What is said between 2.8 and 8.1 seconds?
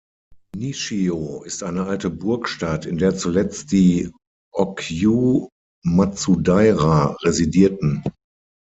in der zuletzt die Ōgyū-Matsudaira residierten.